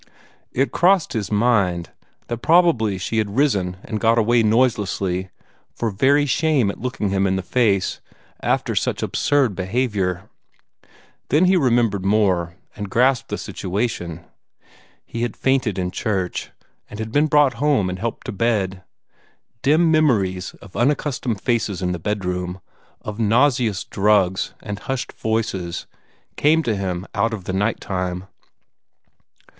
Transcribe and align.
It 0.51 0.71
crossed 0.71 1.13
his 1.13 1.31
mind 1.31 1.91
that 2.25 2.39
probably 2.41 2.97
she 2.97 3.19
had 3.19 3.37
risen 3.37 3.77
and 3.83 3.99
got 3.99 4.17
away 4.17 4.41
noiselessly, 4.41 5.29
for 5.75 5.91
very 5.91 6.25
shame 6.25 6.71
at 6.71 6.79
looking 6.79 7.09
him 7.09 7.27
in 7.27 7.35
the 7.35 7.43
face, 7.43 8.01
after 8.41 8.73
such 8.73 9.03
absurd 9.03 9.53
behavior. 9.53 10.27
Then 11.29 11.45
he 11.45 11.55
remembered 11.55 12.03
more, 12.03 12.55
and 12.75 12.89
grasped 12.89 13.29
the 13.29 13.37
situation. 13.37 14.25
He 15.05 15.21
had 15.21 15.37
fainted 15.37 15.77
in 15.77 15.91
church, 15.91 16.49
and 16.89 16.97
had 16.97 17.11
been 17.11 17.27
brought 17.27 17.53
home 17.61 17.87
and 17.87 17.99
helped 17.99 18.25
to 18.25 18.31
bed. 18.31 18.81
Dim 19.61 19.91
memories 19.91 20.55
of 20.63 20.75
unaccustomed 20.75 21.39
faces 21.41 21.79
in 21.79 21.91
the 21.91 21.99
bedroom, 21.99 22.59
of 23.01 23.19
nauseous 23.19 23.83
drugs 23.83 24.55
and 24.63 24.79
hushed 24.79 25.11
voices, 25.13 25.85
came 26.37 26.63
to 26.63 26.75
him 26.75 27.05
out 27.13 27.35
of 27.35 27.43
the 27.43 27.53
night 27.53 27.79
time. 27.79 28.25